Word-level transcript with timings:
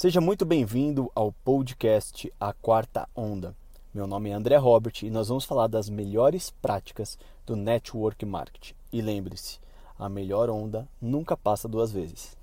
Seja 0.00 0.20
muito 0.20 0.44
bem-vindo 0.44 1.10
ao 1.12 1.32
podcast 1.32 2.32
A 2.38 2.52
Quarta 2.52 3.08
Onda. 3.16 3.52
Meu 3.92 4.06
nome 4.06 4.30
é 4.30 4.32
André 4.32 4.54
Robert 4.56 4.92
e 5.02 5.10
nós 5.10 5.26
vamos 5.26 5.44
falar 5.44 5.66
das 5.66 5.90
melhores 5.90 6.52
práticas 6.62 7.18
do 7.44 7.56
Network 7.56 8.24
Marketing. 8.24 8.74
E 8.92 9.02
lembre-se, 9.02 9.58
a 9.98 10.08
melhor 10.08 10.50
onda 10.50 10.86
nunca 11.02 11.36
passa 11.36 11.66
duas 11.66 11.90
vezes. 11.90 12.36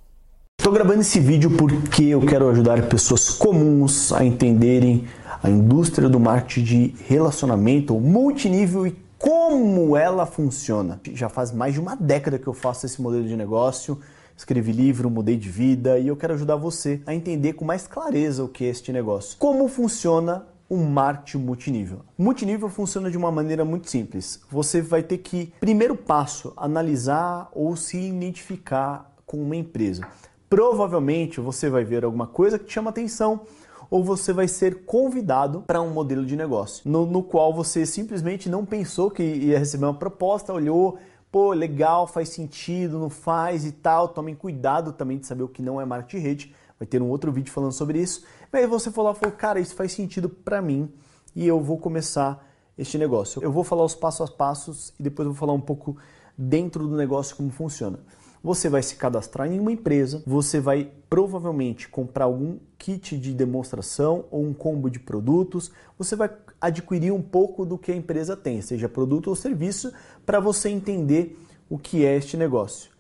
Estou 0.60 0.74
gravando 0.74 1.00
esse 1.00 1.18
vídeo 1.18 1.50
porque 1.56 2.04
eu 2.04 2.20
quero 2.26 2.50
ajudar 2.50 2.90
pessoas 2.90 3.30
comuns 3.30 4.12
a 4.12 4.26
entenderem 4.26 5.08
a 5.42 5.50
indústria 5.50 6.10
do 6.10 6.20
marketing 6.20 6.64
de 6.64 6.96
relacionamento 7.08 7.98
multinível 7.98 8.86
e 8.86 8.98
como 9.18 9.96
ela 9.96 10.26
funciona. 10.26 11.00
Já 11.14 11.30
faz 11.30 11.54
mais 11.54 11.74
de 11.74 11.80
uma 11.80 11.96
década 11.96 12.38
que 12.38 12.48
eu 12.48 12.54
faço 12.54 12.86
esse 12.86 13.02
modelo 13.02 13.26
de 13.26 13.38
negócio 13.38 13.98
escrevi 14.38 14.72
livro, 14.72 15.10
mudei 15.10 15.38
de 15.38 15.50
vida 15.50 15.98
e 15.98 16.08
eu 16.08 16.16
quero 16.16 16.34
ajudar 16.34 16.56
você 16.56 17.02
a 17.06 17.14
entender 17.14 17.54
com 17.54 17.66
mais 17.66 17.88
clareza 17.88 18.44
o 18.44 18.48
que 18.48 18.66
é 18.66 18.68
este 18.68 18.92
negócio. 18.92 19.38
Como 19.38 19.68
funciona 19.68 20.46
o 20.70 20.78
marketing 20.78 21.38
multinível. 21.38 22.00
Multinível 22.18 22.70
funciona 22.70 23.12
de 23.12 23.18
uma 23.18 23.32
maneira 23.32 23.64
muito 23.64 23.90
simples. 23.90 24.42
Você 24.50 24.82
vai 24.82 25.04
ter 25.04 25.20
que, 25.20 25.54
primeiro 25.60 25.96
passo, 25.96 26.54
analisar 26.58 27.50
ou 27.54 27.76
se 27.76 27.98
identificar 27.98 29.14
com 29.26 29.38
uma 29.38 29.56
empresa. 29.56 30.08
Provavelmente 30.50 31.40
você 31.40 31.70
vai 31.70 31.84
ver 31.84 32.04
alguma 32.04 32.28
coisa 32.28 32.58
que 32.58 32.66
te 32.66 32.74
chama 32.74 32.90
atenção 32.90 33.42
ou 33.90 34.04
você 34.04 34.34
vai 34.34 34.48
ser 34.48 34.86
convidado 34.86 35.64
para 35.68 35.82
um 35.82 35.92
modelo 35.92 36.26
de 36.26 36.36
negócio 36.36 36.90
no, 36.90 37.06
no 37.06 37.22
qual 37.22 37.54
você 37.54 37.86
simplesmente 37.86 38.50
não 38.50 38.66
pensou 38.66 39.12
que 39.12 39.24
ia 39.24 39.60
receber 39.60 39.86
uma 39.86 39.94
proposta, 39.94 40.52
olhou, 40.52 40.98
pô, 41.36 41.52
legal, 41.52 42.08
faz 42.08 42.30
sentido, 42.30 42.98
não 42.98 43.10
faz 43.10 43.66
e 43.66 43.74
tal. 43.74 44.08
Tomem 44.08 44.34
cuidado 44.34 44.94
também 44.94 45.18
de 45.18 45.28
saber 45.28 45.44
o 45.44 45.50
que 45.50 45.62
não 45.62 45.82
é 45.82 45.84
marketing 45.84 46.24
rede. 46.24 46.56
Vai 46.80 46.88
ter 46.88 47.02
um 47.02 47.10
outro 47.10 47.30
vídeo 47.30 47.52
falando 47.52 47.74
sobre 47.74 48.02
isso. 48.02 48.24
E 48.54 48.58
aí 48.58 48.66
você 48.66 48.90
falou, 48.90 49.14
falou, 49.14 49.36
cara, 49.36 49.60
isso 49.60 49.76
faz 49.76 49.92
sentido 49.92 50.30
para 50.30 50.62
mim 50.62 50.90
e 51.36 51.46
eu 51.46 51.60
vou 51.60 51.78
começar 51.78 52.42
este 52.78 52.98
negócio. 52.98 53.44
Eu 53.44 53.52
vou 53.52 53.66
falar 53.66 53.84
os 53.84 53.94
passos 53.94 54.30
a 54.30 54.34
passos 54.34 54.94
e 54.98 55.04
depois 55.04 55.26
eu 55.26 55.34
vou 55.34 55.38
falar 55.38 55.52
um 55.52 55.60
pouco 55.60 55.98
dentro 56.38 56.88
do 56.88 56.96
negócio 56.96 57.36
como 57.36 57.52
funciona. 57.52 58.00
Você 58.46 58.70
vai 58.70 58.84
se 58.84 58.96
cadastrar 58.96 59.52
em 59.52 59.60
uma 59.60 59.72
empresa, 59.72 60.22
você 60.24 60.60
vai 60.60 60.92
provavelmente 61.10 61.90
comprar 61.90 62.26
algum 62.26 62.60
kit 62.78 63.18
de 63.18 63.34
demonstração 63.34 64.26
ou 64.30 64.46
um 64.46 64.54
combo 64.54 64.88
de 64.88 65.00
produtos, 65.00 65.72
você 65.98 66.16
vai 66.16 66.30
adquirir 66.62 67.12
um 67.12 67.24
pouco 67.24 67.66
do 67.66 67.76
que 67.76 67.92
a 67.92 67.96
empresa 67.96 68.38
tem, 68.38 68.62
seja 68.62 68.88
produto 68.88 69.32
ou 69.32 69.36
serviço, 69.36 69.92
para 70.28 70.40
você 70.40 70.70
entender 70.70 71.36
o 71.68 71.80
que 71.80 72.06
é 72.06 72.16
este 72.16 72.38
negócio. 72.38 72.92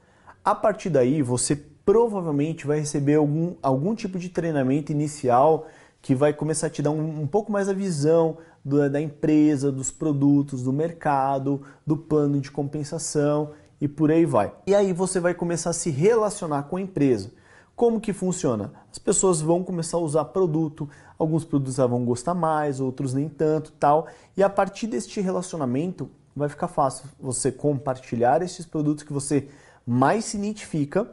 A 0.43 0.55
partir 0.55 0.89
daí, 0.89 1.21
você 1.21 1.55
provavelmente 1.55 2.65
vai 2.65 2.79
receber 2.79 3.13
algum, 3.13 3.53
algum 3.61 3.93
tipo 3.93 4.17
de 4.17 4.29
treinamento 4.29 4.91
inicial 4.91 5.67
que 6.01 6.15
vai 6.15 6.33
começar 6.33 6.67
a 6.67 6.71
te 6.71 6.81
dar 6.81 6.89
um, 6.89 7.21
um 7.21 7.27
pouco 7.27 7.51
mais 7.51 7.69
a 7.69 7.73
visão 7.73 8.39
do, 8.63 8.89
da 8.89 8.99
empresa, 8.99 9.71
dos 9.71 9.91
produtos, 9.91 10.63
do 10.63 10.73
mercado, 10.73 11.61
do 11.85 11.95
plano 11.95 12.41
de 12.41 12.49
compensação 12.49 13.51
e 13.79 13.87
por 13.87 14.11
aí 14.11 14.25
vai. 14.25 14.53
E 14.65 14.73
aí 14.73 14.93
você 14.93 15.19
vai 15.19 15.33
começar 15.33 15.71
a 15.71 15.73
se 15.73 15.89
relacionar 15.89 16.63
com 16.63 16.77
a 16.77 16.81
empresa. 16.81 17.31
Como 17.75 17.99
que 17.99 18.13
funciona? 18.13 18.71
As 18.89 18.97
pessoas 18.97 19.41
vão 19.41 19.61
começar 19.63 19.97
a 19.97 19.99
usar 19.99 20.25
produto, 20.25 20.89
alguns 21.19 21.43
produtos 21.43 21.75
vão 21.75 22.05
gostar 22.05 22.33
mais, 22.33 22.79
outros 22.79 23.13
nem 23.13 23.27
tanto, 23.27 23.71
tal. 23.73 24.07
E 24.37 24.41
a 24.41 24.49
partir 24.49 24.87
deste 24.87 25.19
relacionamento 25.19 26.09
vai 26.35 26.47
ficar 26.47 26.69
fácil 26.69 27.05
você 27.19 27.51
compartilhar 27.51 28.41
esses 28.41 28.65
produtos 28.65 29.03
que 29.03 29.11
você 29.11 29.49
mais 29.85 30.25
se 30.25 30.37
identifica 30.37 31.09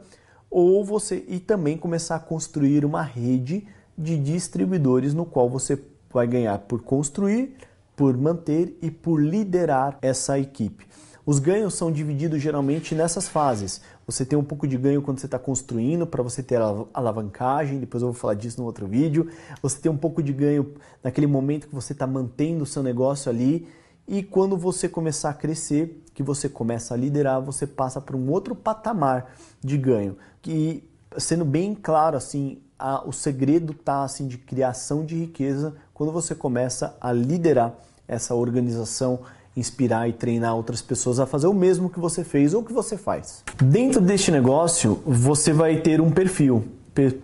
ou 0.49 0.85
você 0.85 1.25
e 1.27 1.39
também 1.39 1.77
começar 1.77 2.15
a 2.15 2.19
construir 2.19 2.85
uma 2.85 3.01
rede 3.01 3.67
de 3.97 4.17
distribuidores 4.17 5.13
no 5.13 5.25
qual 5.25 5.49
você 5.49 5.81
vai 6.11 6.27
ganhar 6.27 6.59
por 6.59 6.81
construir, 6.81 7.57
por 7.95 8.15
manter 8.15 8.77
e 8.81 8.89
por 8.89 9.21
liderar 9.21 9.97
essa 10.01 10.39
equipe. 10.39 10.87
Os 11.25 11.39
ganhos 11.39 11.75
são 11.75 11.89
divididos 11.89 12.41
geralmente 12.41 12.93
nessas 12.93 13.29
fases. 13.29 13.79
Você 14.05 14.25
tem 14.25 14.37
um 14.37 14.43
pouco 14.43 14.67
de 14.67 14.77
ganho 14.77 15.01
quando 15.01 15.19
você 15.19 15.25
está 15.25 15.39
construindo, 15.39 16.05
para 16.05 16.21
você 16.21 16.43
ter 16.43 16.59
alavancagem, 16.93 17.79
depois 17.79 18.03
eu 18.03 18.11
vou 18.11 18.19
falar 18.19 18.33
disso 18.33 18.59
no 18.59 18.65
outro 18.65 18.85
vídeo. 18.85 19.29
Você 19.61 19.79
tem 19.79 19.89
um 19.89 19.97
pouco 19.97 20.21
de 20.21 20.33
ganho 20.33 20.73
naquele 21.01 21.27
momento 21.27 21.67
que 21.67 21.75
você 21.75 21.93
está 21.93 22.05
mantendo 22.05 22.63
o 22.63 22.67
seu 22.67 22.83
negócio 22.83 23.29
ali. 23.29 23.67
E 24.05 24.21
quando 24.21 24.57
você 24.57 24.89
começar 24.89 25.29
a 25.29 25.33
crescer, 25.33 26.03
que 26.13 26.21
você 26.21 26.49
começa 26.49 26.93
a 26.93 26.97
liderar, 26.97 27.41
você 27.41 27.65
passa 27.65 28.01
para 28.01 28.17
um 28.17 28.29
outro 28.29 28.53
patamar 28.53 29.33
de 29.61 29.77
ganho. 29.77 30.17
Que, 30.41 30.83
sendo 31.17 31.45
bem 31.45 31.73
claro, 31.73 32.17
assim, 32.17 32.61
a, 32.77 33.07
o 33.07 33.13
segredo 33.13 33.71
está 33.71 34.03
assim, 34.03 34.27
de 34.27 34.37
criação 34.37 35.05
de 35.05 35.15
riqueza 35.15 35.73
quando 35.93 36.11
você 36.11 36.35
começa 36.35 36.97
a 36.99 37.13
liderar 37.13 37.73
essa 38.05 38.35
organização 38.35 39.21
inspirar 39.55 40.09
e 40.09 40.13
treinar 40.13 40.55
outras 40.55 40.81
pessoas 40.81 41.19
a 41.19 41.25
fazer 41.25 41.47
o 41.47 41.53
mesmo 41.53 41.89
que 41.89 41.99
você 41.99 42.23
fez 42.23 42.53
ou 42.53 42.63
que 42.63 42.73
você 42.73 42.97
faz. 42.97 43.43
Dentro 43.63 44.01
deste 44.01 44.31
negócio, 44.31 45.01
você 45.05 45.53
vai 45.53 45.81
ter 45.81 46.01
um 46.01 46.11
perfil, 46.11 46.65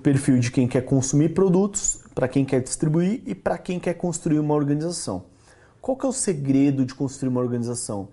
perfil 0.03 0.39
de 0.39 0.51
quem 0.51 0.67
quer 0.67 0.81
consumir 0.81 1.33
produtos, 1.33 1.99
para 2.13 2.27
quem 2.27 2.45
quer 2.45 2.61
distribuir 2.61 3.21
e 3.25 3.33
para 3.33 3.57
quem 3.57 3.79
quer 3.79 3.93
construir 3.93 4.39
uma 4.39 4.53
organização. 4.53 5.23
Qual 5.81 5.95
que 5.95 6.05
é 6.05 6.09
o 6.09 6.13
segredo 6.13 6.85
de 6.85 6.93
construir 6.93 7.29
uma 7.29 7.39
organização? 7.39 8.09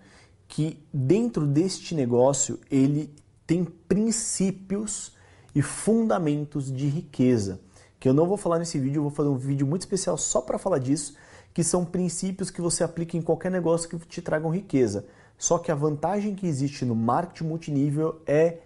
Que 0.49 0.79
dentro 0.93 1.47
deste 1.47 1.95
negócio 1.95 2.59
ele 2.71 3.13
tem 3.47 3.65
princípios 3.65 5.13
e 5.55 5.63
fundamentos 5.63 6.73
de 6.73 6.87
riqueza. 6.87 7.61
Que 7.99 8.09
eu 8.09 8.15
não 8.15 8.27
vou 8.27 8.37
falar 8.37 8.59
nesse 8.59 8.79
vídeo, 8.79 8.99
eu 8.99 9.03
vou 9.03 9.11
fazer 9.11 9.29
um 9.29 9.37
vídeo 9.37 9.67
muito 9.67 9.83
especial 9.83 10.17
só 10.17 10.41
para 10.41 10.59
falar 10.59 10.79
disso, 10.79 11.15
que 11.57 11.65
são 11.65 11.87
princípios 11.87 12.51
que 12.51 12.61
você 12.61 12.85
aplica 12.85 13.17
em 13.17 13.23
qualquer 13.23 13.51
negócio 13.51 13.89
que 13.89 13.99
te 14.07 14.21
tragam 14.21 14.51
riqueza. 14.51 15.07
Só 15.39 15.57
que 15.57 15.73
a 15.73 15.75
vantagem 15.75 16.35
que 16.35 16.47
existe 16.47 16.85
no 16.85 16.95
marketing 16.95 17.45
multinível 17.45 18.21
é, 18.27 18.59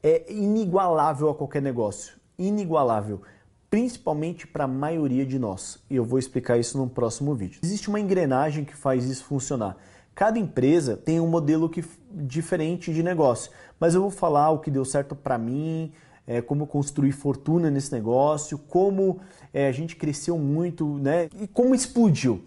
é 0.00 0.32
inigualável 0.32 1.28
a 1.28 1.34
qualquer 1.34 1.60
negócio. 1.60 2.14
Inigualável. 2.38 3.20
Principalmente 3.68 4.46
para 4.46 4.62
a 4.62 4.68
maioria 4.68 5.26
de 5.26 5.40
nós. 5.40 5.82
E 5.90 5.96
eu 5.96 6.04
vou 6.04 6.20
explicar 6.20 6.56
isso 6.56 6.78
no 6.78 6.88
próximo 6.88 7.34
vídeo. 7.34 7.58
Existe 7.64 7.88
uma 7.88 7.98
engrenagem 7.98 8.64
que 8.64 8.76
faz 8.76 9.06
isso 9.06 9.24
funcionar. 9.24 9.76
Cada 10.14 10.38
empresa 10.38 10.96
tem 10.96 11.18
um 11.18 11.26
modelo 11.26 11.68
que, 11.68 11.84
diferente 12.12 12.94
de 12.94 13.02
negócio. 13.02 13.50
Mas 13.80 13.92
eu 13.96 14.00
vou 14.00 14.10
falar 14.12 14.50
o 14.50 14.60
que 14.60 14.70
deu 14.70 14.84
certo 14.84 15.16
para 15.16 15.36
mim, 15.36 15.92
é, 16.26 16.40
como 16.40 16.66
construir 16.66 17.12
fortuna 17.12 17.70
nesse 17.70 17.92
negócio, 17.92 18.58
como 18.58 19.20
é, 19.54 19.68
a 19.68 19.72
gente 19.72 19.94
cresceu 19.96 20.36
muito, 20.36 20.98
né? 20.98 21.28
E 21.40 21.46
como 21.46 21.74
explodiu. 21.74 22.42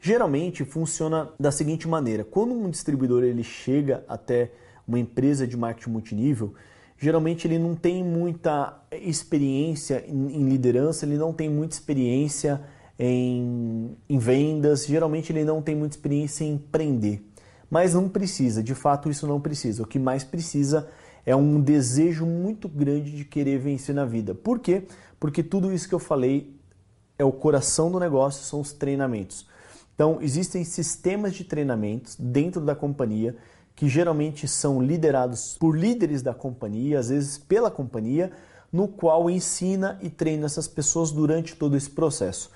Geralmente 0.00 0.64
funciona 0.64 1.28
da 1.38 1.50
seguinte 1.50 1.86
maneira: 1.86 2.24
quando 2.24 2.54
um 2.54 2.70
distribuidor 2.70 3.24
ele 3.24 3.42
chega 3.42 4.04
até 4.08 4.52
uma 4.86 4.98
empresa 4.98 5.46
de 5.46 5.56
marketing 5.56 5.90
multinível, 5.90 6.54
geralmente 6.96 7.46
ele 7.46 7.58
não 7.58 7.74
tem 7.74 8.02
muita 8.02 8.80
experiência 8.92 10.04
em, 10.08 10.48
liderança, 10.48 11.04
ele 11.04 11.18
não 11.18 11.32
tem 11.32 11.50
muita 11.50 11.74
experiência 11.74 12.60
em, 12.98 13.96
em 14.08 14.18
vendas, 14.18 14.86
geralmente 14.86 15.32
ele 15.32 15.44
não 15.44 15.60
tem 15.60 15.76
muita 15.76 15.96
experiência 15.96 16.44
em 16.44 16.54
empreender. 16.54 17.22
Mas 17.70 17.92
não 17.92 18.08
precisa, 18.08 18.62
de 18.62 18.74
fato 18.74 19.10
isso 19.10 19.26
não 19.26 19.40
precisa. 19.40 19.82
O 19.82 19.86
que 19.86 19.98
mais 19.98 20.24
precisa 20.24 20.88
é 21.28 21.36
um 21.36 21.60
desejo 21.60 22.24
muito 22.24 22.66
grande 22.70 23.14
de 23.14 23.22
querer 23.22 23.58
vencer 23.58 23.94
na 23.94 24.06
vida. 24.06 24.34
Por 24.34 24.58
quê? 24.58 24.84
Porque 25.20 25.42
tudo 25.42 25.70
isso 25.70 25.86
que 25.86 25.94
eu 25.94 25.98
falei 25.98 26.58
é 27.18 27.24
o 27.24 27.30
coração 27.30 27.90
do 27.90 28.00
negócio, 28.00 28.42
são 28.44 28.62
os 28.62 28.72
treinamentos. 28.72 29.46
Então, 29.94 30.20
existem 30.22 30.64
sistemas 30.64 31.34
de 31.34 31.44
treinamentos 31.44 32.16
dentro 32.18 32.62
da 32.62 32.74
companhia 32.74 33.36
que 33.76 33.90
geralmente 33.90 34.48
são 34.48 34.80
liderados 34.80 35.58
por 35.60 35.76
líderes 35.76 36.22
da 36.22 36.32
companhia, 36.32 36.98
às 36.98 37.10
vezes 37.10 37.36
pela 37.36 37.70
companhia, 37.70 38.32
no 38.72 38.88
qual 38.88 39.28
ensina 39.28 39.98
e 40.00 40.08
treina 40.08 40.46
essas 40.46 40.66
pessoas 40.66 41.10
durante 41.10 41.54
todo 41.54 41.76
esse 41.76 41.90
processo. 41.90 42.50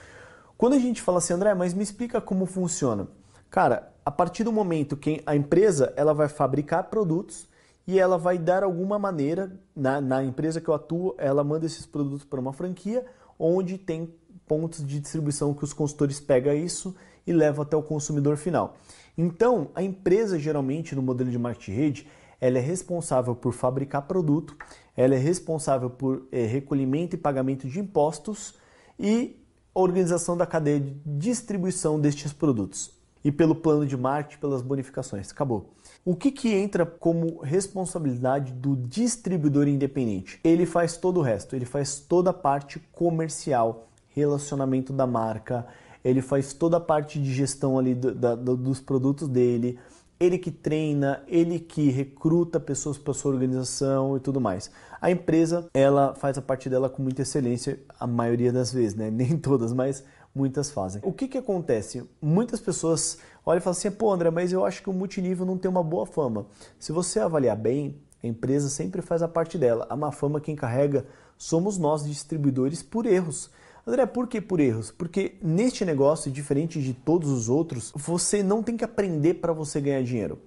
Quando 0.57 0.73
a 0.73 0.79
gente 0.79 1.03
fala 1.03 1.19
assim, 1.19 1.35
André, 1.35 1.53
mas 1.53 1.75
me 1.75 1.83
explica 1.83 2.23
como 2.23 2.47
funciona. 2.47 3.07
Cara, 3.51 3.93
a 4.03 4.11
partir 4.11 4.45
do 4.45 4.51
momento 4.51 4.97
que 4.97 5.23
a 5.27 5.37
empresa 5.37 5.93
ela 5.95 6.15
vai 6.15 6.27
fabricar 6.27 6.85
produtos, 6.85 7.52
e 7.87 7.99
ela 7.99 8.17
vai 8.17 8.39
dar 8.39 8.63
alguma 8.63 8.99
maneira, 8.99 9.59
na, 9.75 10.01
na 10.01 10.23
empresa 10.25 10.61
que 10.61 10.69
eu 10.69 10.75
atuo, 10.75 11.15
ela 11.19 11.43
manda 11.43 11.67
esses 11.67 11.87
produtos 11.87 12.25
para 12.25 12.41
uma 12.41 12.53
franquia, 12.53 13.05
onde 13.39 13.77
tem 13.77 14.15
pontos 14.47 14.87
de 14.87 15.01
distribuição 15.01 15.55
que 15.55 15.65
os 15.65 15.73
consultores 15.73 16.21
pegam 16.21 16.55
isso 16.55 16.95
e 17.27 17.33
levam 17.33 17.63
até 17.63 17.77
o 17.77 17.83
consumidor 17.83 18.37
final. 18.37 18.77
Então, 19.17 19.71
a 19.75 19.83
empresa 19.83 20.39
geralmente 20.39 20.95
no 20.95 21.03
modelo 21.03 21.31
de 21.31 21.39
marketing 21.39 21.73
rede, 21.73 22.09
ela 22.41 22.59
é 22.59 22.61
responsável 22.61 23.35
por 23.35 23.53
fabricar 23.53 24.03
produto, 24.03 24.57
ela 24.97 25.15
é 25.15 25.19
responsável 25.19 25.91
por 25.91 26.27
é, 26.33 26.45
recolhimento 26.45 27.15
e 27.15 27.19
pagamento 27.19 27.69
de 27.69 27.81
impostos 27.81 28.55
e 28.99 29.41
organização 29.75 30.37
da 30.37 30.47
cadeia 30.47 30.81
de 30.81 30.95
distribuição 31.07 32.01
destes 32.01 32.33
produtos. 32.33 33.02
E 33.25 33.31
pelo 33.31 33.55
plano 33.55 33.87
de 33.87 33.97
marketing, 33.97 34.41
pelas 34.41 34.63
bonificações. 34.63 35.31
Acabou. 35.31 35.71
O 36.05 36.17
que, 36.17 36.31
que 36.31 36.53
entra 36.53 36.85
como 36.85 37.41
responsabilidade 37.41 38.53
do 38.53 38.77
distribuidor 38.77 39.69
independente? 39.69 40.41
Ele 40.43 40.67
faz 40.67 40.97
todo 40.97 41.21
o 41.21 41.23
resto, 41.23 41.55
ele 41.55 41.65
faz 41.65 42.01
toda 42.01 42.31
a 42.31 42.35
parte 42.35 42.81
comercial, 42.93 43.89
relacionamento 44.09 44.93
da 44.93 45.07
marca, 45.07 45.67
ele 46.05 46.21
faz 46.21 46.53
toda 46.53 46.79
a 46.79 46.81
parte 46.81 47.21
de 47.21 47.33
gestão 47.33 47.79
ali 47.79 47.95
do, 47.95 48.15
da, 48.15 48.35
dos 48.35 48.81
produtos 48.81 49.29
dele, 49.29 49.79
ele 50.19 50.39
que 50.39 50.51
treina, 50.51 51.23
ele 51.27 51.59
que 51.59 51.91
recruta 51.91 52.61
pessoas 52.61 52.97
para 52.97 53.13
sua 53.13 53.33
organização 53.33 54.17
e 54.17 54.21
tudo 54.21 54.41
mais. 54.41 54.71
A 55.01 55.11
empresa, 55.11 55.69
ela 55.75 56.15
faz 56.15 56.39
a 56.39 56.43
parte 56.43 56.69
dela 56.71 56.89
com 56.89 57.03
muita 57.03 57.23
excelência, 57.23 57.81
a 57.99 58.07
maioria 58.07 58.53
das 58.53 58.73
vezes, 58.73 58.95
né? 58.95 59.11
Nem 59.13 59.37
todas, 59.37 59.73
mas 59.73 60.05
muitas 60.35 60.71
fazem. 60.71 61.01
O 61.05 61.13
que 61.13 61.29
que 61.29 61.39
acontece? 61.39 62.03
Muitas 62.21 62.61
pessoas 62.61 63.19
olham 63.45 63.59
e 63.59 63.63
falam 63.63 63.77
assim, 63.77 63.91
pô 63.91 64.13
André, 64.13 64.31
mas 64.31 64.53
eu 64.53 64.65
acho 64.65 64.83
que 64.83 64.91
o 64.91 64.93
multinível 64.93 65.45
não 65.45 65.59
tem 65.59 65.71
uma 65.71 65.83
boa 65.83 66.07
fama. 66.07 66.47
Se 66.79 66.93
você 66.93 67.21
avaliar 67.21 67.57
bem, 67.57 67.97
a 68.23 68.27
empresa 68.27 68.69
sempre 68.69 69.03
faz 69.03 69.23
a 69.23 69.29
parte 69.29 69.59
dela. 69.59 69.87
A 69.91 69.97
má 69.97 70.13
fama 70.13 70.41
quem 70.41 70.55
carrega 70.55 71.05
somos 71.37 71.77
nós, 71.77 72.05
distribuidores, 72.05 72.83
por 72.83 73.05
erros. 73.05 73.51
André, 73.85 74.07
por 74.07 74.29
que 74.29 74.41
por 74.41 74.61
erros? 74.61 74.93
Porque 74.93 75.35
neste 75.43 75.85
negócio, 75.85 76.31
diferente 76.31 76.81
de 76.81 76.95
todos 76.95 77.31
os 77.31 77.49
outros, 77.49 77.93
você 77.97 78.41
não 78.41 78.63
tem 78.63 78.77
que 78.77 78.85
aprender 78.85 79.35
para 79.35 79.53
você 79.53 79.81
ganhar 79.81 80.03
dinheiro. 80.05 80.39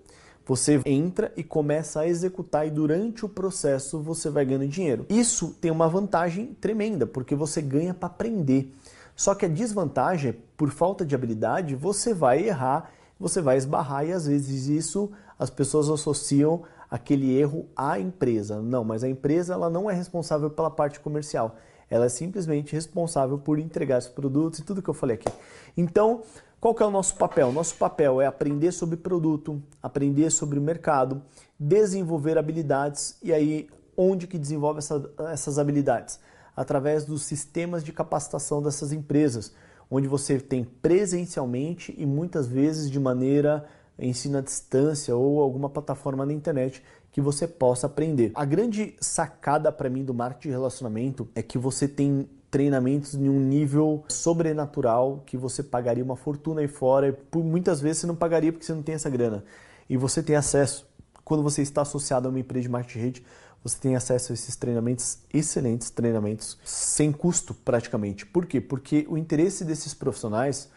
Você 0.48 0.80
entra 0.86 1.34
e 1.36 1.44
começa 1.44 2.02
a 2.02 2.08
executar 2.08 2.68
e 2.68 2.72
durante 2.72 3.26
o 3.26 3.30
processo 3.30 4.00
você 4.00 4.30
vai 4.30 4.46
ganhando 4.46 4.68
dinheiro. 4.68 5.06
Isso 5.10 5.56
tem 5.60 5.72
uma 5.72 5.90
vantagem 5.90 6.56
tremenda, 6.62 7.08
porque 7.08 7.36
você 7.36 7.62
ganha 7.62 7.96
para 7.96 8.08
aprender. 8.08 8.72
Só 9.16 9.34
que 9.34 9.46
a 9.46 9.50
desvantagem 9.50 10.32
é, 10.32 10.36
por 10.58 10.70
falta 10.70 11.06
de 11.06 11.16
habilidade, 11.16 11.76
você 11.76 12.14
vai 12.14 12.44
errar, 12.48 12.92
você 13.20 13.42
vai 13.42 13.58
esbarrar 13.58 14.06
e 14.06 14.12
às 14.12 14.28
vezes 14.28 14.68
isso 14.68 15.12
as 15.40 15.50
pessoas 15.50 15.90
associam 15.90 16.64
aquele 16.90 17.38
erro 17.38 17.66
à 17.76 18.00
empresa. 18.00 18.62
Não, 18.62 18.84
mas 18.84 19.04
a 19.04 19.10
empresa 19.10 19.54
ela 19.54 19.70
não 19.70 19.90
é 19.90 19.94
responsável 19.94 20.50
pela 20.50 20.70
parte 20.70 21.00
comercial 21.00 21.56
ela 21.90 22.06
é 22.06 22.10
simplesmente 22.10 22.74
responsável 22.74 23.38
por 23.38 23.60
entregar 23.60 23.98
esses 23.98 24.10
produtos 24.10 24.60
e 24.60 24.64
tudo 24.64 24.82
que 24.82 24.90
eu 24.90 24.94
falei 24.94 25.16
aqui. 25.16 25.30
Então, 25.78 26.24
qual 26.60 26.74
que 26.74 26.82
é 26.82 26.86
o 26.86 26.92
nosso 26.92 27.16
papel? 27.16 27.52
Nosso 27.52 27.76
papel 27.76 28.22
é 28.22 28.26
aprender 28.26 28.72
sobre 28.72 28.98
produto, 28.98 29.62
aprender 29.82 30.32
sobre 30.32 30.60
mercado, 30.60 31.22
desenvolver 31.60 32.38
habilidades 32.38 33.18
e 33.22 33.34
aí 33.34 33.68
onde 33.96 34.28
que 34.28 34.38
desenvolve 34.38 34.80
essa, 34.80 35.10
essas 35.32 35.60
habilidades? 35.60 36.20
Através 36.56 37.06
dos 37.06 37.24
sistemas 37.24 37.84
de 37.84 37.92
capacitação 37.92 38.62
dessas 38.62 38.92
empresas, 38.92 39.54
onde 39.90 40.08
você 40.08 40.40
tem 40.40 40.64
presencialmente 40.64 41.94
e 41.98 42.06
muitas 42.06 42.48
vezes 42.48 42.90
de 42.90 43.00
maneira 43.00 43.66
ensino 43.98 44.38
à 44.38 44.42
distância 44.42 45.16
ou 45.16 45.42
alguma 45.42 45.70
plataforma 45.70 46.26
na 46.26 46.34
internet 46.34 46.84
que 47.12 47.22
você 47.22 47.48
possa 47.48 47.88
aprender. 47.88 48.32
A 48.36 48.44
grande 48.44 48.96
sacada 49.00 49.72
para 49.72 49.90
mim 49.90 50.04
do 50.04 50.14
marketing 50.14 50.50
de 50.50 50.54
relacionamento 50.54 51.28
é 51.34 51.42
que 51.42 51.58
você 51.58 51.88
tem 51.88 52.28
treinamentos 52.52 53.16
em 53.16 53.30
um 53.30 53.40
nível 53.40 54.04
sobrenatural 54.08 55.24
que 55.26 55.38
você 55.38 55.64
pagaria 55.64 56.04
uma 56.04 56.16
fortuna 56.16 56.62
aí 56.62 56.68
fora 56.68 57.10
e 57.10 57.12
por 57.12 57.44
muitas 57.44 57.82
vezes 57.82 58.00
você 58.00 58.08
não 58.08 58.16
pagaria 58.16 58.52
porque 58.52 58.66
você 58.66 58.74
não 58.74 58.84
tem 58.84 58.96
essa 58.96 59.10
grana. 59.10 59.44
E 59.90 59.98
você 59.98 60.22
tem 60.22 60.36
acesso, 60.36 60.88
quando 61.24 61.44
você 61.44 61.62
está 61.62 61.82
associado 61.82 62.28
a 62.28 62.30
uma 62.30 62.40
empresa 62.40 62.64
de 62.64 62.70
marketing 62.70 63.00
de 63.00 63.06
rede, 63.06 63.26
você 63.66 63.80
tem 63.80 63.96
acesso 63.96 64.32
a 64.32 64.36
esses 64.36 64.56
treinamentos, 64.56 65.18
excelentes 65.34 65.90
treinamentos, 65.90 66.56
sem 66.64 67.12
custo 67.12 67.52
praticamente. 67.52 68.24
Por 68.24 68.46
quê? 68.46 68.62
Porque 68.62 69.08
o 69.10 69.18
interesse 69.18 69.66
desses 69.66 69.92
profissionais 69.92 70.70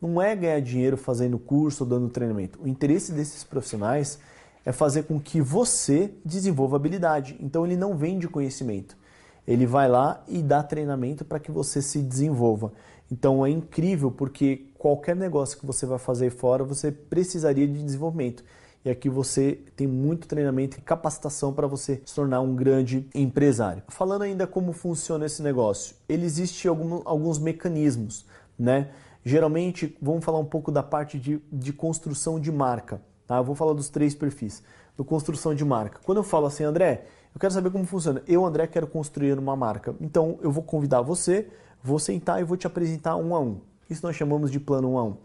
não 0.00 0.22
é 0.22 0.36
ganhar 0.36 0.60
dinheiro 0.60 0.96
fazendo 0.96 1.40
curso 1.40 1.82
ou 1.82 1.90
dando 1.90 2.08
treinamento. 2.08 2.60
O 2.62 2.68
interesse 2.68 3.10
desses 3.10 3.42
profissionais 3.42 4.20
é 4.64 4.70
fazer 4.70 5.02
com 5.02 5.18
que 5.18 5.40
você 5.40 6.14
desenvolva 6.24 6.76
habilidade. 6.76 7.36
Então 7.40 7.66
ele 7.66 7.76
não 7.76 7.96
vende 7.96 8.28
conhecimento. 8.28 8.96
Ele 9.44 9.66
vai 9.66 9.88
lá 9.88 10.22
e 10.28 10.40
dá 10.40 10.62
treinamento 10.62 11.24
para 11.24 11.40
que 11.40 11.50
você 11.50 11.82
se 11.82 12.00
desenvolva. 12.00 12.72
Então 13.10 13.44
é 13.44 13.50
incrível 13.50 14.08
porque 14.12 14.68
qualquer 14.78 15.16
negócio 15.16 15.58
que 15.58 15.66
você 15.66 15.84
vai 15.84 15.98
fazer 15.98 16.30
fora, 16.30 16.62
você 16.62 16.92
precisaria 16.92 17.66
de 17.66 17.82
desenvolvimento. 17.82 18.44
E 18.86 18.88
aqui 18.88 19.10
você 19.10 19.58
tem 19.74 19.84
muito 19.84 20.28
treinamento 20.28 20.78
e 20.78 20.80
capacitação 20.80 21.52
para 21.52 21.66
você 21.66 22.00
se 22.06 22.14
tornar 22.14 22.40
um 22.40 22.54
grande 22.54 23.04
empresário. 23.12 23.82
Falando 23.88 24.22
ainda 24.22 24.46
como 24.46 24.72
funciona 24.72 25.26
esse 25.26 25.42
negócio, 25.42 25.96
ele 26.08 26.24
existe 26.24 26.68
algum, 26.68 27.02
alguns 27.04 27.36
mecanismos, 27.36 28.24
né? 28.56 28.90
Geralmente, 29.24 29.98
vamos 30.00 30.24
falar 30.24 30.38
um 30.38 30.44
pouco 30.44 30.70
da 30.70 30.84
parte 30.84 31.18
de, 31.18 31.42
de 31.50 31.72
construção 31.72 32.38
de 32.38 32.52
marca. 32.52 33.02
Tá? 33.26 33.38
Eu 33.38 33.42
vou 33.42 33.56
falar 33.56 33.72
dos 33.72 33.88
três 33.88 34.14
perfis 34.14 34.62
do 34.96 35.04
construção 35.04 35.52
de 35.52 35.64
marca. 35.64 35.98
Quando 36.04 36.18
eu 36.18 36.24
falo 36.24 36.46
assim, 36.46 36.62
André, 36.62 37.06
eu 37.34 37.40
quero 37.40 37.52
saber 37.52 37.70
como 37.70 37.84
funciona. 37.86 38.22
Eu, 38.24 38.46
André, 38.46 38.68
quero 38.68 38.86
construir 38.86 39.36
uma 39.36 39.56
marca. 39.56 39.96
Então, 40.00 40.38
eu 40.40 40.52
vou 40.52 40.62
convidar 40.62 41.02
você, 41.02 41.48
vou 41.82 41.98
sentar 41.98 42.40
e 42.40 42.44
vou 42.44 42.56
te 42.56 42.68
apresentar 42.68 43.16
um 43.16 43.34
a 43.34 43.40
um. 43.40 43.58
Isso 43.90 44.06
nós 44.06 44.14
chamamos 44.14 44.48
de 44.48 44.60
plano 44.60 44.92
um 44.92 44.96
a 44.96 45.02
um. 45.02 45.16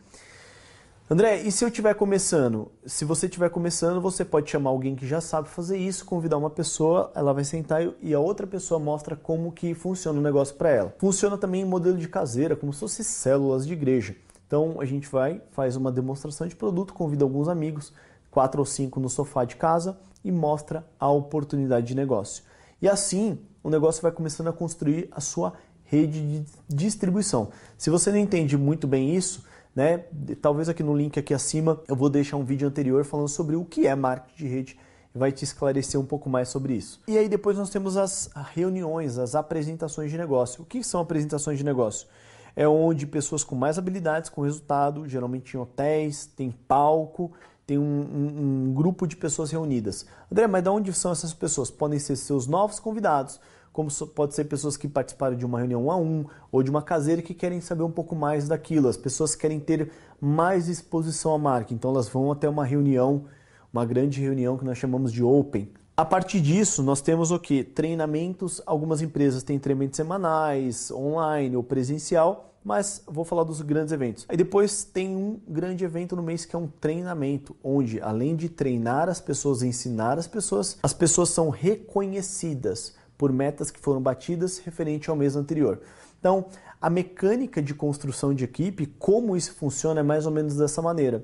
André, 1.12 1.42
e 1.42 1.52
se 1.52 1.62
eu 1.62 1.68
estiver 1.68 1.94
começando? 1.94 2.72
Se 2.86 3.04
você 3.04 3.26
estiver 3.26 3.50
começando, 3.50 4.00
você 4.00 4.24
pode 4.24 4.50
chamar 4.50 4.70
alguém 4.70 4.96
que 4.96 5.06
já 5.06 5.20
sabe 5.20 5.50
fazer 5.50 5.78
isso, 5.78 6.06
convidar 6.06 6.38
uma 6.38 6.50
pessoa, 6.50 7.12
ela 7.14 7.34
vai 7.34 7.44
sentar 7.44 7.82
e 8.02 8.14
a 8.14 8.20
outra 8.22 8.48
pessoa 8.48 8.80
mostra 8.80 9.14
como 9.14 9.52
que 9.52 9.74
funciona 9.74 10.18
o 10.18 10.22
negócio 10.24 10.56
para 10.56 10.70
ela. 10.70 10.96
Funciona 10.98 11.38
também 11.38 11.64
em 11.64 11.66
modelo 11.66 11.98
de 11.98 12.08
caseira, 12.08 12.56
como 12.56 12.72
se 12.72 12.80
fosse 12.80 13.04
células 13.04 13.68
de 13.68 13.74
igreja. 13.74 14.16
Então 14.48 14.80
a 14.80 14.86
gente 14.86 15.06
vai, 15.10 15.42
faz 15.52 15.76
uma 15.76 15.92
demonstração 15.92 16.48
de 16.48 16.56
produto, 16.56 16.94
convida 16.94 17.26
alguns 17.26 17.50
amigos, 17.50 17.92
quatro 18.30 18.62
ou 18.62 18.66
cinco 18.66 18.98
no 18.98 19.10
sofá 19.10 19.44
de 19.44 19.58
casa 19.58 20.00
e 20.24 20.32
mostra 20.32 20.88
a 20.98 21.12
oportunidade 21.12 21.88
de 21.88 21.94
negócio. 21.94 22.42
E 22.82 22.88
assim 22.88 23.38
o 23.62 23.70
negócio 23.70 24.02
vai 24.02 24.14
começando 24.14 24.48
a 24.48 24.54
construir 24.54 25.10
a 25.12 25.20
sua 25.20 25.52
rede 25.84 26.22
de 26.22 26.46
distribuição. 26.70 27.50
Se 27.78 27.90
você 27.90 28.12
não 28.12 28.18
entende 28.18 28.56
muito 28.58 28.88
bem 28.88 29.14
isso, 29.14 29.51
né, 29.76 30.06
talvez 30.42 30.68
aqui 30.70 30.84
no 30.84 30.96
link 30.96 31.18
aqui 31.18 31.34
acima 31.34 31.82
eu 31.88 31.96
vou 31.96 32.10
deixar 32.10 32.38
um 32.38 32.44
vídeo 32.44 32.68
anterior 32.68 33.06
falando 33.06 33.30
sobre 33.30 33.56
o 33.56 33.64
que 33.64 33.88
é 33.88 33.96
marketing 33.96 34.36
de 34.36 34.48
rede 34.48 34.80
e 35.14 35.18
vai 35.18 35.32
te 35.32 35.44
esclarecer 35.44 36.00
um 36.00 36.06
pouco 36.06 36.30
mais 36.30 36.50
sobre 36.50 36.74
isso. 36.74 37.02
E 37.08 37.18
aí 37.18 37.28
depois 37.30 37.58
nós 37.58 37.70
temos 37.70 37.98
as 37.98 38.30
reuniões, 38.54 39.18
as 39.18 39.36
apresentações 39.36 40.12
de 40.12 40.18
negócio. 40.18 40.64
O 40.64 40.66
que 40.66 40.84
são 40.84 41.02
apresentações 41.02 41.58
de 41.58 41.64
negócio? 41.64 42.08
é 42.56 42.68
onde 42.68 43.06
pessoas 43.06 43.44
com 43.44 43.56
mais 43.56 43.78
habilidades, 43.78 44.30
com 44.30 44.42
resultado, 44.42 45.08
geralmente 45.08 45.56
em 45.56 45.60
hotéis, 45.60 46.26
tem 46.26 46.52
palco, 46.52 47.32
tem 47.66 47.78
um, 47.78 47.84
um, 47.84 48.68
um, 48.70 48.74
grupo 48.74 49.08
de 49.08 49.16
pessoas 49.16 49.52
reunidas. 49.52 50.06
André, 50.32 50.48
mas 50.48 50.64
de 50.64 50.70
onde 50.70 50.94
são 50.94 51.12
essas 51.12 51.34
pessoas? 51.34 51.72
Podem 51.72 52.00
ser 52.00 52.16
seus 52.16 52.48
novos 52.48 52.80
convidados, 52.80 53.40
como 53.72 53.90
pode 54.08 54.36
ser 54.36 54.46
pessoas 54.46 54.76
que 54.76 54.88
participaram 54.88 55.36
de 55.36 55.46
uma 55.46 55.60
reunião 55.60 55.90
a 55.90 55.98
um 55.98 56.26
ou 56.52 56.62
de 56.62 56.70
uma 56.70 56.82
caseira 56.82 57.22
que 57.22 57.34
querem 57.34 57.62
saber 57.62 57.84
um 57.84 57.92
pouco 57.92 58.16
mais 58.16 58.48
daquilo. 58.48 58.88
As 58.88 58.98
pessoas 58.98 59.36
querem 59.36 59.60
ter 59.60 59.92
mais 60.20 60.68
exposição 60.68 61.34
à 61.34 61.38
marca, 61.38 61.74
então 61.74 61.92
elas 61.92 62.08
vão 62.08 62.32
até 62.32 62.48
uma 62.48 62.66
reunião, 62.66 63.26
uma 63.74 63.86
grande 63.86 64.20
reunião 64.22 64.58
que 64.58 64.66
nós 64.66 64.78
chamamos 64.78 65.12
de 65.12 65.24
Open, 65.24 65.72
a 65.96 66.06
partir 66.06 66.42
disso, 66.42 66.82
nós 66.82 67.00
temos 67.00 67.30
o 67.30 67.38
que? 67.38 67.64
Treinamentos. 67.64 68.60
Algumas 68.66 69.04
empresas 69.04 69.44
têm 69.44 69.60
treinamentos 69.60 69.98
semanais, 69.98 70.90
online 70.90 71.56
ou 71.56 71.62
presencial, 71.62 72.56
mas 72.64 73.04
vou 73.06 73.24
falar 73.26 73.44
dos 73.44 73.62
grandes 73.62 73.92
eventos. 73.92 74.26
Aí 74.28 74.38
depois 74.38 74.84
tem 74.84 75.16
um 75.16 75.40
grande 75.48 75.84
evento 75.84 76.16
no 76.16 76.24
mês 76.24 76.46
que 76.46 76.56
é 76.56 76.60
um 76.60 76.68
treinamento, 76.68 77.56
onde 77.64 78.02
além 78.02 78.36
de 78.36 78.50
treinar 78.50 79.10
as 79.10 79.20
pessoas, 79.20 79.62
ensinar 79.62 80.18
as 80.18 80.26
pessoas, 80.26 80.78
as 80.82 80.94
pessoas 80.94 81.30
são 81.30 81.50
reconhecidas 81.50 82.96
por 83.22 83.32
metas 83.32 83.70
que 83.70 83.80
foram 83.80 84.02
batidas 84.02 84.58
referente 84.58 85.08
ao 85.08 85.16
mês 85.16 85.36
anterior. 85.36 85.80
Então, 86.20 86.48
a 86.82 86.90
mecânica 86.90 87.62
de 87.62 87.72
construção 87.72 88.34
de 88.34 88.44
equipe, 88.44 88.88
como 88.88 89.38
isso 89.38 89.54
funciona, 89.54 90.00
é 90.00 90.04
mais 90.04 90.26
ou 90.26 90.32
menos 90.32 90.56
dessa 90.56 90.82
maneira. 90.82 91.24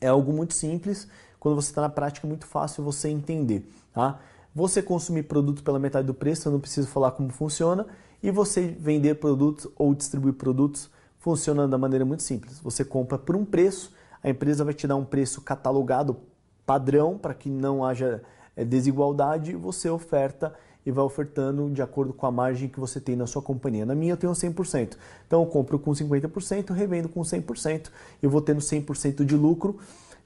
É 0.00 0.06
algo 0.06 0.32
muito 0.32 0.54
simples 0.54 1.08
quando 1.40 1.56
você 1.56 1.70
está 1.70 1.82
na 1.82 1.88
prática 1.88 2.24
é 2.24 2.28
muito 2.28 2.46
fácil 2.46 2.84
você 2.84 3.08
entender. 3.08 3.68
Tá? 3.92 4.20
Você 4.54 4.80
consumir 4.80 5.24
produto 5.24 5.64
pela 5.64 5.80
metade 5.80 6.06
do 6.06 6.14
preço, 6.14 6.46
eu 6.46 6.52
não 6.52 6.60
preciso 6.60 6.86
falar 6.86 7.10
como 7.10 7.28
funciona, 7.30 7.88
e 8.22 8.30
você 8.30 8.68
vender 8.78 9.16
produtos 9.16 9.66
ou 9.74 9.96
distribuir 9.96 10.34
produtos 10.34 10.88
funciona 11.18 11.66
da 11.66 11.76
maneira 11.76 12.04
muito 12.04 12.22
simples. 12.22 12.60
Você 12.60 12.84
compra 12.84 13.18
por 13.18 13.34
um 13.34 13.44
preço, 13.44 13.92
a 14.22 14.30
empresa 14.30 14.64
vai 14.64 14.74
te 14.74 14.86
dar 14.86 14.94
um 14.94 15.04
preço 15.04 15.40
catalogado 15.40 16.18
padrão 16.64 17.18
para 17.18 17.34
que 17.34 17.50
não 17.50 17.84
haja 17.84 18.22
é, 18.54 18.64
desigualdade, 18.64 19.56
você 19.56 19.90
oferta 19.90 20.54
e 20.86 20.92
vai 20.92 21.04
ofertando 21.04 21.68
de 21.68 21.82
acordo 21.82 22.12
com 22.12 22.26
a 22.26 22.30
margem 22.30 22.68
que 22.68 22.78
você 22.78 23.00
tem 23.00 23.16
na 23.16 23.26
sua 23.26 23.42
companhia. 23.42 23.84
Na 23.84 23.94
minha 23.94 24.12
eu 24.12 24.16
tenho 24.16 24.32
100%. 24.32 24.96
Então 25.26 25.42
eu 25.42 25.46
compro 25.46 25.78
com 25.80 25.90
50%, 25.90 26.70
revendo 26.72 27.08
com 27.08 27.20
100%, 27.22 27.90
eu 28.22 28.30
vou 28.30 28.40
tendo 28.40 28.60
100% 28.60 29.24
de 29.24 29.36
lucro 29.36 29.78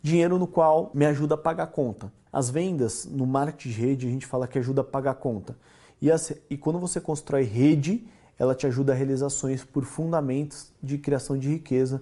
dinheiro 0.02 0.38
no 0.38 0.46
qual 0.46 0.90
me 0.92 1.06
ajuda 1.06 1.34
a 1.34 1.38
pagar 1.38 1.64
a 1.64 1.66
conta. 1.66 2.12
As 2.30 2.50
vendas 2.50 3.06
no 3.06 3.26
marketing 3.26 3.68
de 3.70 3.74
rede 3.80 4.06
a 4.06 4.10
gente 4.10 4.26
fala 4.26 4.46
que 4.46 4.58
ajuda 4.58 4.82
a 4.82 4.84
pagar 4.84 5.12
a 5.12 5.14
conta. 5.14 5.56
E, 6.00 6.10
as, 6.10 6.32
e 6.48 6.56
quando 6.56 6.78
você 6.78 7.00
constrói 7.00 7.42
rede, 7.42 8.06
ela 8.38 8.54
te 8.54 8.66
ajuda 8.66 8.92
a 8.92 8.96
realizações 8.96 9.64
por 9.64 9.84
fundamentos 9.84 10.72
de 10.82 10.98
criação 10.98 11.38
de 11.38 11.48
riqueza 11.48 11.98